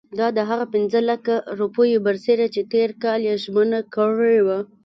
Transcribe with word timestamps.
دا 0.19 0.27
د 0.37 0.39
هغه 0.49 0.65
پنځه 0.73 0.99
لکه 1.11 1.33
روپیو 1.59 2.03
برسېره 2.07 2.47
چې 2.55 2.61
تېر 2.73 2.89
کال 3.03 3.19
یې 3.29 3.35
ژمنه 3.43 3.79
کړې 3.95 4.39
وه. 4.45 4.59